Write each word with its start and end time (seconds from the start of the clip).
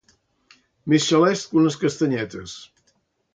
Més 0.93 1.05
xalest 1.09 1.51
que 1.51 1.59
unes 1.65 1.77
castanyetes. 1.85 2.57